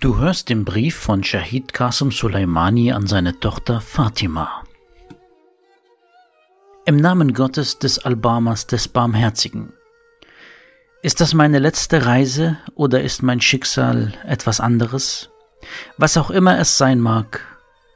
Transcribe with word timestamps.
Du 0.00 0.18
hörst 0.18 0.48
den 0.48 0.64
Brief 0.64 0.96
von 0.96 1.22
Shahid 1.24 1.72
Qasem 1.72 2.10
Soleimani 2.10 2.92
an 2.92 3.06
seine 3.06 3.38
Tochter 3.38 3.80
Fatima. 3.80 4.62
Im 6.84 6.96
Namen 6.96 7.32
Gottes 7.32 7.78
des 7.78 8.00
Albamas 8.00 8.66
des 8.66 8.88
Barmherzigen. 8.88 9.72
Ist 11.02 11.20
das 11.20 11.32
meine 11.32 11.58
letzte 11.58 12.04
Reise 12.04 12.58
oder 12.74 13.02
ist 13.02 13.22
mein 13.22 13.40
Schicksal 13.40 14.12
etwas 14.26 14.60
anderes? 14.60 15.30
Was 15.96 16.16
auch 16.16 16.30
immer 16.30 16.58
es 16.58 16.76
sein 16.76 17.00
mag, 17.00 17.40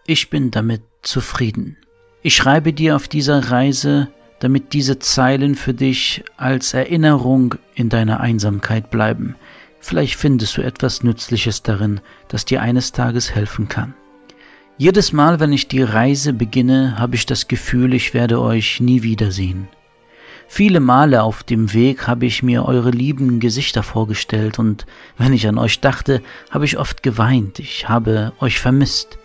ich 0.07 0.30
bin 0.30 0.50
damit 0.50 0.82
zufrieden. 1.03 1.76
Ich 2.22 2.36
schreibe 2.36 2.72
dir 2.72 2.96
auf 2.96 3.08
dieser 3.08 3.50
Reise, 3.50 4.08
damit 4.39 4.72
diese 4.72 4.99
Zeilen 4.99 5.57
für 5.57 5.75
dich 5.75 6.25
als 6.36 6.72
Erinnerung 6.75 7.57
in 7.75 7.89
deiner 7.89 8.21
Einsamkeit 8.21 8.90
bleiben– 8.90 9.35
Vielleicht 9.81 10.17
findest 10.17 10.57
du 10.57 10.63
etwas 10.63 11.03
Nützliches 11.03 11.63
darin, 11.63 12.00
das 12.29 12.45
dir 12.45 12.63
eines 12.63 12.93
Tages 12.93 13.35
helfen 13.35 13.68
kann. 13.68 13.95
Jedes 14.77 15.13
Mal, 15.13 15.41
wenn 15.41 15.53
ich 15.53 15.68
die 15.68 15.82
Reise 15.82 16.32
beginne, 16.32 16.99
habe 16.99 17.17
ich 17.17 17.27
das 17.27 17.49
Gefühl, 17.49 17.95
ich 17.95 18.14
werde 18.14 18.41
euch 18.41 18.81
nie 18.81 19.03
wiedersehen. 19.03 19.68
Viele 20.46 20.81
Male 20.81 21.23
auf 21.23 21.43
dem 21.43 21.75
Weg 21.75 22.07
habe 22.07 22.27
ich 22.27 22.43
mir 22.43 22.64
eure 22.64 22.91
lieben 22.91 23.39
Gesichter 23.39 23.82
vorgestellt 23.82 24.59
und 24.59 24.87
wenn 25.18 25.32
ich 25.32 25.46
an 25.46 25.59
euch 25.59 25.81
dachte, 25.81 26.23
habe 26.51 26.65
ich 26.65 26.79
oft 26.79 27.03
geweint, 27.03 27.59
ich 27.59 27.89
habe 27.89 28.32
euch 28.40 28.59
vermisst. 28.59 29.18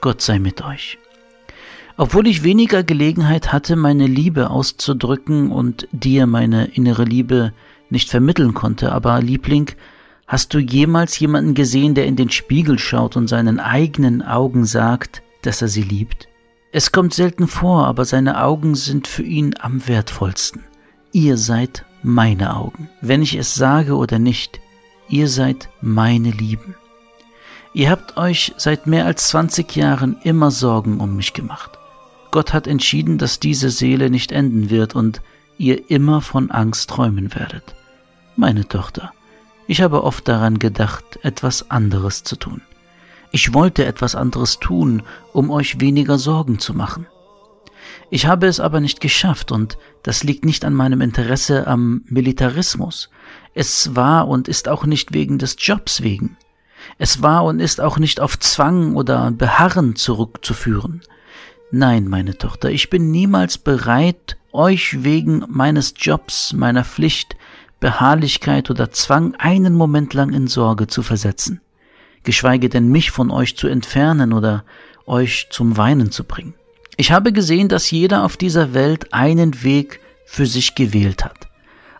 Gott 0.00 0.22
sei 0.22 0.38
mit 0.38 0.64
euch. 0.64 0.96
Obwohl 1.98 2.26
ich 2.26 2.44
weniger 2.44 2.82
Gelegenheit 2.82 3.52
hatte, 3.52 3.76
meine 3.76 4.06
Liebe 4.06 4.48
auszudrücken 4.48 5.52
und 5.52 5.86
dir 5.92 6.26
meine 6.26 6.64
innere 6.66 7.04
Liebe 7.04 7.52
nicht 7.90 8.08
vermitteln 8.08 8.54
konnte, 8.54 8.92
aber 8.92 9.20
Liebling, 9.20 9.72
Hast 10.30 10.54
du 10.54 10.60
jemals 10.60 11.18
jemanden 11.18 11.54
gesehen, 11.54 11.96
der 11.96 12.06
in 12.06 12.14
den 12.14 12.30
Spiegel 12.30 12.78
schaut 12.78 13.16
und 13.16 13.26
seinen 13.26 13.58
eigenen 13.58 14.22
Augen 14.22 14.64
sagt, 14.64 15.22
dass 15.42 15.60
er 15.60 15.66
sie 15.66 15.82
liebt? 15.82 16.28
Es 16.70 16.92
kommt 16.92 17.14
selten 17.14 17.48
vor, 17.48 17.88
aber 17.88 18.04
seine 18.04 18.40
Augen 18.40 18.76
sind 18.76 19.08
für 19.08 19.24
ihn 19.24 19.56
am 19.58 19.88
wertvollsten. 19.88 20.62
Ihr 21.10 21.36
seid 21.36 21.84
meine 22.04 22.54
Augen. 22.54 22.88
Wenn 23.00 23.22
ich 23.22 23.34
es 23.34 23.56
sage 23.56 23.96
oder 23.96 24.20
nicht, 24.20 24.60
ihr 25.08 25.26
seid 25.26 25.68
meine 25.80 26.30
Lieben. 26.30 26.76
Ihr 27.74 27.90
habt 27.90 28.16
euch 28.16 28.54
seit 28.56 28.86
mehr 28.86 29.06
als 29.06 29.26
20 29.30 29.74
Jahren 29.74 30.16
immer 30.22 30.52
Sorgen 30.52 31.00
um 31.00 31.16
mich 31.16 31.32
gemacht. 31.32 31.72
Gott 32.30 32.52
hat 32.52 32.68
entschieden, 32.68 33.18
dass 33.18 33.40
diese 33.40 33.70
Seele 33.70 34.10
nicht 34.10 34.30
enden 34.30 34.70
wird 34.70 34.94
und 34.94 35.22
ihr 35.58 35.90
immer 35.90 36.20
von 36.20 36.52
Angst 36.52 36.88
träumen 36.88 37.34
werdet. 37.34 37.74
Meine 38.36 38.68
Tochter, 38.68 39.12
ich 39.70 39.82
habe 39.82 40.02
oft 40.02 40.26
daran 40.26 40.58
gedacht, 40.58 41.20
etwas 41.22 41.70
anderes 41.70 42.24
zu 42.24 42.34
tun. 42.34 42.60
Ich 43.30 43.54
wollte 43.54 43.84
etwas 43.84 44.16
anderes 44.16 44.58
tun, 44.58 45.04
um 45.32 45.48
euch 45.52 45.78
weniger 45.78 46.18
Sorgen 46.18 46.58
zu 46.58 46.74
machen. 46.74 47.06
Ich 48.10 48.26
habe 48.26 48.48
es 48.48 48.58
aber 48.58 48.80
nicht 48.80 49.00
geschafft 49.00 49.52
und 49.52 49.78
das 50.02 50.24
liegt 50.24 50.44
nicht 50.44 50.64
an 50.64 50.74
meinem 50.74 51.00
Interesse 51.00 51.68
am 51.68 52.02
Militarismus. 52.06 53.10
Es 53.54 53.94
war 53.94 54.26
und 54.26 54.48
ist 54.48 54.68
auch 54.68 54.86
nicht 54.86 55.14
wegen 55.14 55.38
des 55.38 55.54
Jobs 55.56 56.02
wegen. 56.02 56.36
Es 56.98 57.22
war 57.22 57.44
und 57.44 57.60
ist 57.60 57.80
auch 57.80 58.00
nicht 58.00 58.18
auf 58.18 58.40
Zwang 58.40 58.96
oder 58.96 59.30
Beharren 59.30 59.94
zurückzuführen. 59.94 61.00
Nein, 61.70 62.08
meine 62.08 62.36
Tochter, 62.36 62.72
ich 62.72 62.90
bin 62.90 63.12
niemals 63.12 63.56
bereit, 63.56 64.36
euch 64.50 65.04
wegen 65.04 65.44
meines 65.46 65.94
Jobs, 65.96 66.52
meiner 66.54 66.84
Pflicht, 66.84 67.36
Beharrlichkeit 67.80 68.70
oder 68.70 68.90
Zwang 68.90 69.34
einen 69.36 69.74
Moment 69.74 70.14
lang 70.14 70.32
in 70.32 70.46
Sorge 70.46 70.86
zu 70.86 71.02
versetzen, 71.02 71.60
geschweige 72.22 72.68
denn 72.68 72.88
mich 72.88 73.10
von 73.10 73.30
euch 73.30 73.56
zu 73.56 73.66
entfernen 73.66 74.32
oder 74.32 74.64
euch 75.06 75.48
zum 75.50 75.76
Weinen 75.76 76.12
zu 76.12 76.24
bringen. 76.24 76.54
Ich 76.96 77.10
habe 77.10 77.32
gesehen, 77.32 77.68
dass 77.68 77.90
jeder 77.90 78.24
auf 78.24 78.36
dieser 78.36 78.74
Welt 78.74 79.12
einen 79.14 79.62
Weg 79.62 80.00
für 80.26 80.46
sich 80.46 80.74
gewählt 80.74 81.24
hat. 81.24 81.48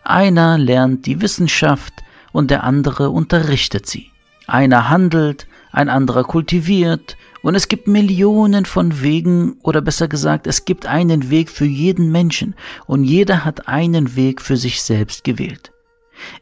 Einer 0.03 0.57
lernt 0.57 1.05
die 1.07 1.21
Wissenschaft 1.21 1.93
und 2.31 2.51
der 2.51 2.63
andere 2.63 3.09
unterrichtet 3.09 3.87
sie. 3.87 4.11
Einer 4.47 4.89
handelt, 4.89 5.47
ein 5.71 5.89
anderer 5.89 6.23
kultiviert, 6.23 7.17
und 7.41 7.55
es 7.55 7.67
gibt 7.67 7.87
Millionen 7.87 8.65
von 8.65 9.01
Wegen, 9.01 9.53
oder 9.63 9.81
besser 9.81 10.07
gesagt, 10.07 10.45
es 10.45 10.65
gibt 10.65 10.85
einen 10.85 11.29
Weg 11.31 11.49
für 11.49 11.65
jeden 11.65 12.11
Menschen, 12.11 12.55
und 12.85 13.03
jeder 13.03 13.45
hat 13.45 13.67
einen 13.67 14.15
Weg 14.15 14.41
für 14.41 14.57
sich 14.57 14.81
selbst 14.83 15.23
gewählt. 15.23 15.70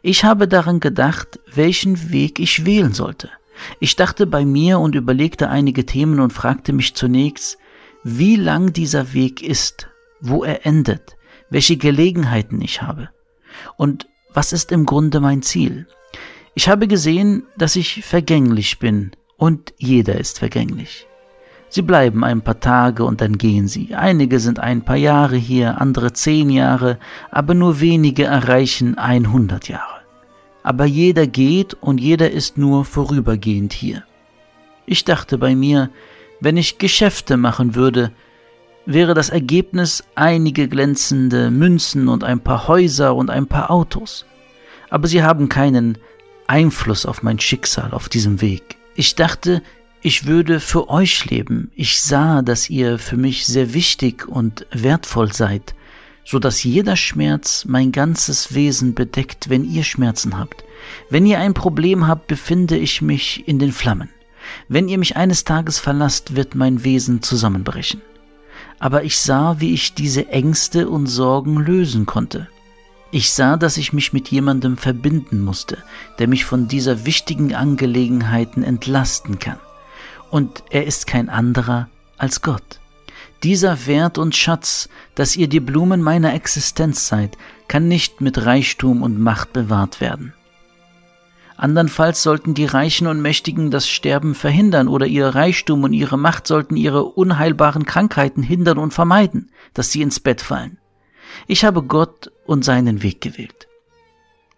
Ich 0.01 0.23
habe 0.23 0.47
daran 0.47 0.79
gedacht, 0.79 1.39
welchen 1.53 2.11
Weg 2.11 2.39
ich 2.39 2.65
wählen 2.65 2.93
sollte. 2.93 3.29
Ich 3.79 3.95
dachte 3.95 4.25
bei 4.25 4.45
mir 4.45 4.79
und 4.79 4.95
überlegte 4.95 5.49
einige 5.49 5.85
Themen 5.85 6.19
und 6.19 6.31
fragte 6.31 6.73
mich 6.73 6.95
zunächst, 6.95 7.57
wie 8.03 8.35
lang 8.37 8.71
dieser 8.71 9.13
Weg 9.13 9.41
ist, 9.43 9.89
wo 10.21 10.43
er 10.43 10.65
endet, 10.65 11.17
welche 11.49 11.77
Gelegenheiten 11.77 12.61
ich 12.61 12.81
habe 12.81 13.09
und 13.77 14.07
was 14.33 14.53
ist 14.53 14.71
im 14.71 14.85
Grunde 14.85 15.19
mein 15.19 15.41
Ziel. 15.41 15.87
Ich 16.55 16.69
habe 16.69 16.87
gesehen, 16.87 17.43
dass 17.57 17.75
ich 17.75 18.05
vergänglich 18.05 18.79
bin 18.79 19.11
und 19.37 19.73
jeder 19.77 20.19
ist 20.19 20.39
vergänglich. 20.39 21.08
Sie 21.69 21.83
bleiben 21.83 22.23
ein 22.23 22.41
paar 22.41 22.59
Tage 22.59 23.03
und 23.03 23.21
dann 23.21 23.37
gehen 23.37 23.67
sie. 23.67 23.93
Einige 23.93 24.39
sind 24.39 24.59
ein 24.59 24.81
paar 24.81 24.95
Jahre 24.95 25.35
hier, 25.35 25.79
andere 25.79 26.13
zehn 26.13 26.49
Jahre, 26.49 26.97
aber 27.29 27.53
nur 27.53 27.79
wenige 27.79 28.23
erreichen 28.23 28.97
100 28.97 29.69
Jahre. 29.69 30.01
Aber 30.63 30.85
jeder 30.85 31.27
geht 31.27 31.75
und 31.75 31.99
jeder 31.99 32.31
ist 32.31 32.57
nur 32.57 32.85
vorübergehend 32.85 33.73
hier. 33.73 34.03
Ich 34.87 35.05
dachte 35.05 35.37
bei 35.37 35.55
mir, 35.55 35.91
wenn 36.39 36.57
ich 36.57 36.79
Geschäfte 36.79 37.37
machen 37.37 37.75
würde, 37.75 38.11
wäre 38.85 39.13
das 39.13 39.29
Ergebnis 39.29 40.03
einige 40.15 40.67
glänzende 40.67 41.51
Münzen 41.51 42.07
und 42.07 42.23
ein 42.23 42.39
paar 42.39 42.67
Häuser 42.67 43.15
und 43.15 43.29
ein 43.29 43.45
paar 43.45 43.69
Autos. 43.69 44.25
Aber 44.89 45.07
sie 45.07 45.21
haben 45.21 45.49
keinen 45.49 45.99
Einfluss 46.47 47.05
auf 47.05 47.21
mein 47.21 47.39
Schicksal 47.39 47.91
auf 47.91 48.09
diesem 48.09 48.41
Weg. 48.41 48.77
Ich 48.95 49.13
dachte, 49.13 49.61
ich 50.01 50.25
würde 50.25 50.59
für 50.59 50.89
euch 50.89 51.25
leben. 51.29 51.71
Ich 51.75 52.01
sah, 52.01 52.41
dass 52.41 52.69
ihr 52.69 52.99
für 52.99 53.17
mich 53.17 53.45
sehr 53.45 53.73
wichtig 53.73 54.27
und 54.27 54.65
wertvoll 54.71 55.33
seid, 55.33 55.75
so 56.23 56.39
dass 56.39 56.63
jeder 56.63 56.95
Schmerz 56.95 57.65
mein 57.67 57.91
ganzes 57.91 58.53
Wesen 58.53 58.93
bedeckt, 58.93 59.49
wenn 59.49 59.65
ihr 59.65 59.83
Schmerzen 59.83 60.37
habt. 60.37 60.63
Wenn 61.09 61.25
ihr 61.25 61.39
ein 61.39 61.53
Problem 61.53 62.07
habt, 62.07 62.27
befinde 62.27 62.77
ich 62.77 63.01
mich 63.01 63.45
in 63.47 63.59
den 63.59 63.73
Flammen. 63.73 64.09
Wenn 64.69 64.87
ihr 64.87 64.97
mich 64.97 65.17
eines 65.17 65.43
Tages 65.43 65.79
verlasst, 65.79 66.35
wird 66.35 66.55
mein 66.55 66.83
Wesen 66.85 67.21
zusammenbrechen. 67.21 68.01
Aber 68.79 69.03
ich 69.03 69.17
sah, 69.17 69.59
wie 69.59 69.73
ich 69.73 69.95
diese 69.95 70.29
Ängste 70.29 70.89
und 70.89 71.07
Sorgen 71.07 71.57
lösen 71.57 72.05
konnte. 72.05 72.47
Ich 73.11 73.31
sah, 73.31 73.57
dass 73.57 73.75
ich 73.75 73.91
mich 73.91 74.13
mit 74.13 74.29
jemandem 74.29 74.77
verbinden 74.77 75.41
musste, 75.41 75.79
der 76.19 76.29
mich 76.29 76.45
von 76.45 76.69
dieser 76.69 77.05
wichtigen 77.05 77.53
Angelegenheiten 77.53 78.63
entlasten 78.63 79.39
kann. 79.39 79.59
Und 80.29 80.63
er 80.69 80.85
ist 80.85 81.07
kein 81.07 81.29
anderer 81.29 81.89
als 82.17 82.41
Gott. 82.41 82.79
Dieser 83.43 83.87
Wert 83.87 84.17
und 84.17 84.35
Schatz, 84.35 84.89
dass 85.15 85.37
ihr 85.37 85.47
die 85.47 85.61
Blumen 85.61 86.01
meiner 86.01 86.33
Existenz 86.33 87.07
seid, 87.07 87.37
kann 87.67 87.87
nicht 87.87 88.19
mit 88.19 88.45
Reichtum 88.45 89.01
und 89.01 89.19
Macht 89.19 89.53
bewahrt 89.53 90.01
werden. 90.01 90.33
Andernfalls 91.55 92.23
sollten 92.23 92.53
die 92.53 92.65
Reichen 92.65 93.07
und 93.07 93.21
Mächtigen 93.21 93.69
das 93.69 93.87
Sterben 93.87 94.35
verhindern 94.35 94.87
oder 94.87 95.05
ihr 95.05 95.27
Reichtum 95.27 95.83
und 95.83 95.93
ihre 95.93 96.17
Macht 96.17 96.47
sollten 96.47 96.77
ihre 96.77 97.03
unheilbaren 97.03 97.85
Krankheiten 97.85 98.43
hindern 98.43 98.77
und 98.77 98.93
vermeiden, 98.93 99.51
dass 99.73 99.91
sie 99.91 100.01
ins 100.01 100.19
Bett 100.19 100.41
fallen. 100.41 100.77
Ich 101.47 101.65
habe 101.65 101.83
Gott 101.83 102.31
und 102.45 102.63
seinen 102.65 103.03
Weg 103.03 103.21
gewählt. 103.21 103.68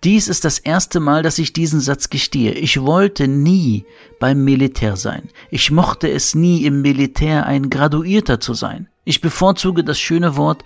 Dies 0.03 0.27
ist 0.27 0.45
das 0.45 0.57
erste 0.57 0.99
Mal, 0.99 1.21
dass 1.21 1.37
ich 1.37 1.53
diesen 1.53 1.79
Satz 1.79 2.09
gestehe. 2.09 2.53
Ich 2.53 2.81
wollte 2.81 3.27
nie 3.27 3.85
beim 4.19 4.43
Militär 4.43 4.95
sein. 4.95 5.29
Ich 5.51 5.69
mochte 5.69 6.09
es 6.09 6.33
nie, 6.33 6.65
im 6.65 6.81
Militär 6.81 7.45
ein 7.45 7.69
Graduierter 7.69 8.39
zu 8.39 8.55
sein. 8.55 8.89
Ich 9.03 9.21
bevorzuge 9.21 9.83
das 9.83 9.99
schöne 9.99 10.37
Wort 10.37 10.63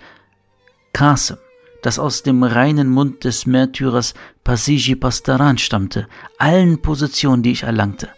Kasem, 0.94 1.36
das 1.82 1.98
aus 1.98 2.22
dem 2.22 2.42
reinen 2.42 2.88
Mund 2.88 3.24
des 3.24 3.44
Märtyrers 3.44 4.14
Pasiji 4.42 4.96
Pastaran 4.96 5.58
stammte, 5.58 6.08
allen 6.38 6.80
Positionen, 6.80 7.42
die 7.42 7.52
ich 7.52 7.64
erlangte. 7.64 8.08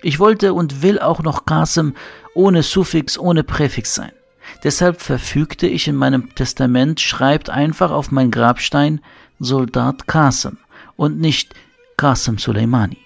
Ich 0.00 0.18
wollte 0.18 0.54
und 0.54 0.80
will 0.80 0.98
auch 0.98 1.22
noch 1.22 1.44
Kasem 1.44 1.94
ohne 2.34 2.62
Suffix, 2.62 3.18
ohne 3.18 3.44
Präfix 3.44 3.94
sein. 3.94 4.12
Deshalb 4.64 5.02
verfügte 5.02 5.66
ich 5.66 5.88
in 5.88 5.96
meinem 5.96 6.34
Testament, 6.34 7.00
schreibt 7.00 7.50
einfach 7.50 7.90
auf 7.90 8.10
mein 8.10 8.30
Grabstein 8.30 9.00
Soldat 9.38 10.06
Qasem 10.06 10.58
und 10.96 11.18
nicht 11.18 11.54
Qasem 11.96 12.38
Soleimani. 12.38 12.98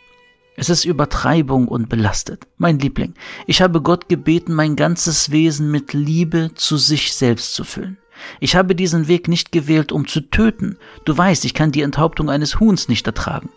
Es 0.56 0.68
ist 0.68 0.84
Übertreibung 0.84 1.68
und 1.68 1.88
belastet. 1.88 2.46
Mein 2.58 2.78
Liebling, 2.78 3.14
ich 3.46 3.62
habe 3.62 3.80
Gott 3.80 4.08
gebeten, 4.08 4.52
mein 4.52 4.76
ganzes 4.76 5.30
Wesen 5.30 5.70
mit 5.70 5.94
Liebe 5.94 6.50
zu 6.54 6.76
sich 6.76 7.14
selbst 7.14 7.54
zu 7.54 7.64
füllen. 7.64 7.96
Ich 8.40 8.56
habe 8.56 8.74
diesen 8.74 9.08
Weg 9.08 9.28
nicht 9.28 9.52
gewählt, 9.52 9.92
um 9.92 10.06
zu 10.06 10.20
töten. 10.20 10.76
Du 11.06 11.16
weißt, 11.16 11.44
ich 11.46 11.54
kann 11.54 11.72
die 11.72 11.80
Enthauptung 11.80 12.28
eines 12.28 12.60
Huhns 12.60 12.88
nicht 12.88 13.06
ertragen. 13.06 13.50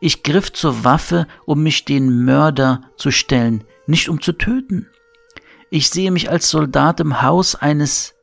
Ich 0.00 0.22
griff 0.22 0.52
zur 0.52 0.84
Waffe, 0.84 1.26
um 1.44 1.62
mich 1.62 1.84
den 1.84 2.24
Mörder 2.24 2.82
zu 2.96 3.10
stellen, 3.10 3.64
nicht 3.86 4.08
um 4.08 4.20
zu 4.20 4.32
töten. 4.32 4.88
Ich 5.68 5.90
sehe 5.90 6.10
mich 6.10 6.30
als 6.30 6.48
Soldat 6.48 7.00
im 7.00 7.22
Haus 7.22 7.54
eines 7.54 8.14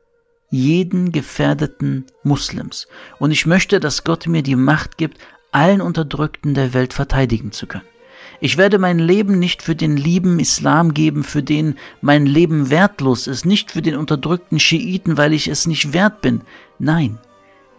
jeden 0.54 1.10
gefährdeten 1.10 2.06
Muslims. 2.22 2.86
Und 3.18 3.32
ich 3.32 3.44
möchte, 3.44 3.80
dass 3.80 4.04
Gott 4.04 4.28
mir 4.28 4.42
die 4.42 4.54
Macht 4.54 4.96
gibt, 4.98 5.18
allen 5.50 5.80
Unterdrückten 5.80 6.54
der 6.54 6.72
Welt 6.72 6.92
verteidigen 6.92 7.50
zu 7.50 7.66
können. 7.66 7.84
Ich 8.40 8.56
werde 8.56 8.78
mein 8.78 9.00
Leben 9.00 9.40
nicht 9.40 9.62
für 9.62 9.74
den 9.74 9.96
lieben 9.96 10.38
Islam 10.38 10.94
geben, 10.94 11.24
für 11.24 11.42
den 11.42 11.74
mein 12.00 12.24
Leben 12.24 12.70
wertlos 12.70 13.26
ist, 13.26 13.44
nicht 13.44 13.72
für 13.72 13.82
den 13.82 13.96
unterdrückten 13.96 14.60
Schiiten, 14.60 15.16
weil 15.16 15.32
ich 15.32 15.48
es 15.48 15.66
nicht 15.66 15.92
wert 15.92 16.20
bin. 16.20 16.42
Nein, 16.78 17.18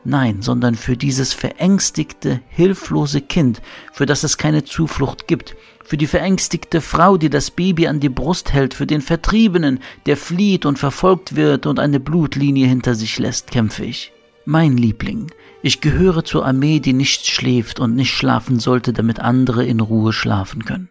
nein, 0.05 0.41
sondern 0.41 0.75
für 0.75 0.97
dieses 0.97 1.33
verängstigte, 1.33 2.41
hilflose 2.49 3.21
Kind, 3.21 3.61
für 3.91 4.05
das 4.05 4.23
es 4.23 4.37
keine 4.37 4.63
Zuflucht 4.63 5.27
gibt, 5.27 5.55
für 5.83 5.97
die 5.97 6.07
verängstigte 6.07 6.81
Frau, 6.81 7.17
die 7.17 7.29
das 7.29 7.51
Baby 7.51 7.87
an 7.87 7.99
die 7.99 8.09
Brust 8.09 8.53
hält, 8.53 8.73
für 8.73 8.87
den 8.87 9.01
Vertriebenen, 9.01 9.79
der 10.05 10.17
flieht 10.17 10.65
und 10.65 10.79
verfolgt 10.79 11.35
wird 11.35 11.65
und 11.65 11.79
eine 11.79 11.99
Blutlinie 11.99 12.67
hinter 12.67 12.95
sich 12.95 13.19
lässt, 13.19 13.51
kämpfe 13.51 13.85
ich. 13.85 14.11
Mein 14.45 14.77
Liebling, 14.77 15.31
ich 15.61 15.81
gehöre 15.81 16.23
zur 16.23 16.45
Armee, 16.45 16.79
die 16.79 16.93
nicht 16.93 17.25
schläft 17.25 17.79
und 17.79 17.95
nicht 17.95 18.13
schlafen 18.13 18.59
sollte, 18.59 18.93
damit 18.93 19.19
andere 19.19 19.65
in 19.65 19.79
Ruhe 19.79 20.13
schlafen 20.13 20.65
können. 20.65 20.89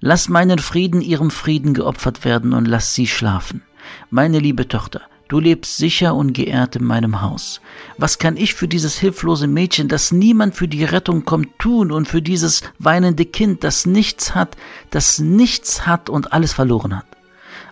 Lass 0.00 0.28
meinen 0.28 0.58
Frieden 0.58 1.00
ihrem 1.00 1.30
Frieden 1.30 1.74
geopfert 1.74 2.24
werden 2.24 2.52
und 2.52 2.66
lass 2.66 2.94
sie 2.94 3.06
schlafen. 3.06 3.62
Meine 4.10 4.38
liebe 4.38 4.66
Tochter, 4.66 5.02
du 5.30 5.38
lebst 5.38 5.76
sicher 5.76 6.14
und 6.14 6.34
geehrt 6.34 6.76
in 6.76 6.84
meinem 6.84 7.22
Haus. 7.22 7.60
Was 7.96 8.18
kann 8.18 8.36
ich 8.36 8.54
für 8.54 8.68
dieses 8.68 8.98
hilflose 8.98 9.46
Mädchen, 9.46 9.88
das 9.88 10.12
niemand 10.12 10.54
für 10.54 10.68
die 10.68 10.84
Rettung 10.84 11.24
kommt, 11.24 11.58
tun 11.58 11.92
und 11.92 12.08
für 12.08 12.20
dieses 12.20 12.62
weinende 12.78 13.24
Kind, 13.24 13.64
das 13.64 13.86
nichts 13.86 14.34
hat, 14.34 14.56
das 14.90 15.20
nichts 15.20 15.86
hat 15.86 16.10
und 16.10 16.32
alles 16.32 16.52
verloren 16.52 16.96
hat? 16.96 17.06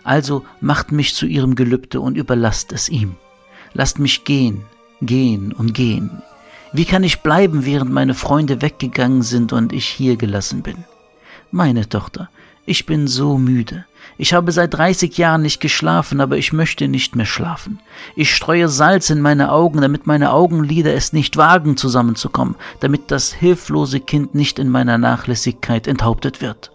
Also 0.03 0.45
macht 0.61 0.91
mich 0.91 1.13
zu 1.13 1.25
ihrem 1.25 1.55
Gelübde 1.55 1.99
und 1.99 2.15
überlasst 2.15 2.71
es 2.71 2.87
ihm. 2.89 3.15
Lasst 3.73 3.99
mich 3.99 4.23
gehen, 4.23 4.63
gehen 5.01 5.51
und 5.51 5.73
gehen. 5.73 6.23
Wie 6.71 6.85
kann 6.85 7.03
ich 7.03 7.19
bleiben, 7.19 7.65
während 7.65 7.91
meine 7.91 8.13
Freunde 8.13 8.61
weggegangen 8.61 9.21
sind 9.21 9.53
und 9.53 9.73
ich 9.73 9.85
hier 9.85 10.15
gelassen 10.15 10.61
bin? 10.61 10.85
Meine 11.51 11.89
Tochter, 11.89 12.29
ich 12.65 12.85
bin 12.85 13.07
so 13.07 13.37
müde. 13.37 13.85
Ich 14.17 14.33
habe 14.33 14.51
seit 14.51 14.73
30 14.73 15.17
Jahren 15.17 15.41
nicht 15.41 15.59
geschlafen, 15.61 16.19
aber 16.21 16.37
ich 16.37 16.51
möchte 16.51 16.87
nicht 16.87 17.15
mehr 17.15 17.25
schlafen. 17.25 17.79
Ich 18.15 18.35
streue 18.35 18.67
Salz 18.67 19.09
in 19.09 19.21
meine 19.21 19.51
Augen, 19.51 19.81
damit 19.81 20.07
meine 20.07 20.31
Augenlider 20.31 20.93
es 20.93 21.13
nicht 21.13 21.37
wagen, 21.37 21.77
zusammenzukommen, 21.77 22.55
damit 22.79 23.11
das 23.11 23.31
hilflose 23.33 23.99
Kind 23.99 24.35
nicht 24.35 24.59
in 24.59 24.69
meiner 24.69 24.97
Nachlässigkeit 24.97 25.87
enthauptet 25.87 26.41
wird. 26.41 26.71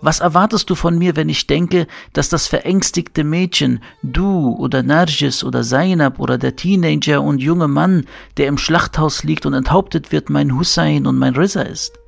Was 0.00 0.20
erwartest 0.20 0.70
du 0.70 0.74
von 0.74 0.98
mir, 0.98 1.16
wenn 1.16 1.28
ich 1.28 1.46
denke, 1.46 1.86
dass 2.12 2.28
das 2.28 2.46
verängstigte 2.46 3.24
Mädchen, 3.24 3.80
du 4.02 4.54
oder 4.56 4.82
Narjis 4.82 5.44
oder 5.44 5.62
Zainab 5.62 6.18
oder 6.18 6.38
der 6.38 6.56
Teenager 6.56 7.22
und 7.22 7.42
junge 7.42 7.68
Mann, 7.68 8.06
der 8.36 8.46
im 8.46 8.58
Schlachthaus 8.58 9.24
liegt 9.24 9.46
und 9.46 9.54
enthauptet 9.54 10.12
wird, 10.12 10.30
mein 10.30 10.56
Hussein 10.56 11.06
und 11.06 11.18
mein 11.18 11.36
Riza 11.36 11.62
ist? 11.62 11.98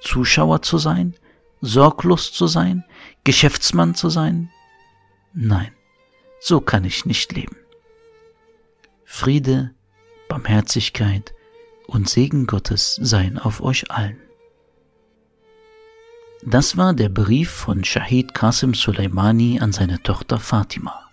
Zuschauer 0.00 0.62
zu 0.62 0.78
sein? 0.78 1.14
Sorglos 1.60 2.32
zu 2.32 2.46
sein? 2.46 2.84
Geschäftsmann 3.24 3.94
zu 3.94 4.08
sein? 4.08 4.50
Nein, 5.32 5.72
so 6.40 6.60
kann 6.60 6.84
ich 6.84 7.06
nicht 7.06 7.32
leben. 7.32 7.56
Friede, 9.04 9.74
Barmherzigkeit 10.28 11.34
und 11.86 12.08
Segen 12.08 12.46
Gottes 12.46 12.96
seien 13.00 13.38
auf 13.38 13.60
euch 13.60 13.90
allen. 13.90 14.18
Das 16.44 16.76
war 16.76 16.92
der 16.92 17.08
Brief 17.08 17.50
von 17.50 17.84
Shahid 17.84 18.34
Qasim 18.34 18.74
Soleimani 18.74 19.60
an 19.60 19.72
seine 19.72 20.02
Tochter 20.02 20.40
Fatima. 20.40 21.11